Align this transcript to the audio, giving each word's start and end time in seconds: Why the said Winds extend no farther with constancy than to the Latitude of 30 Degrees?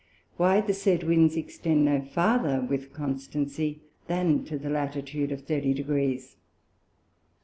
Why 0.37 0.61
the 0.61 0.73
said 0.73 1.03
Winds 1.03 1.37
extend 1.37 1.85
no 1.85 2.01
farther 2.01 2.59
with 2.65 2.91
constancy 2.91 3.83
than 4.07 4.43
to 4.45 4.57
the 4.57 4.67
Latitude 4.71 5.31
of 5.31 5.43
30 5.45 5.75
Degrees? 5.75 6.37